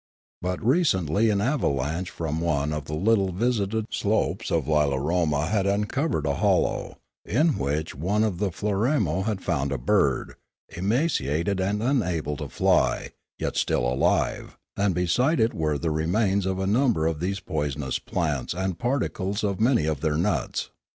But 0.41 0.65
recently 0.65 1.29
an 1.29 1.41
ava 1.41 1.67
lanche 1.67 2.09
from 2.09 2.39
one 2.41 2.73
of 2.73 2.85
the 2.85 2.95
little 2.95 3.31
visited 3.31 3.85
slopes 3.91 4.49
of 4.49 4.67
Lilaroma 4.67 5.45
had 5.45 5.67
uncovered 5.67 6.25
a 6.25 6.33
hollow, 6.37 6.97
in 7.23 7.55
which 7.59 7.93
one 7.93 8.23
of 8.23 8.39
the 8.39 8.49
Floramo 8.49 9.25
had 9.25 9.43
found 9.43 9.71
a 9.71 9.77
bird, 9.77 10.37
emaciated 10.69 11.59
and 11.59 11.83
unable 11.83 12.35
to 12.37 12.49
fly, 12.49 13.09
yet 13.37 13.55
still 13.55 13.85
alive; 13.85 14.57
and 14.75 14.95
beside 14.95 15.39
it 15.39 15.53
were 15.53 15.77
the 15.77 15.91
remains 15.91 16.47
of 16.47 16.57
a 16.57 16.65
number 16.65 17.05
of 17.05 17.19
these 17.19 17.39
poison 17.39 17.87
plants 18.07 18.55
and 18.55 18.79
particles 18.79 19.43
of 19.43 19.61
many 19.61 19.85
of 19.85 20.01
their 20.01 20.17
nuts. 20.17 20.71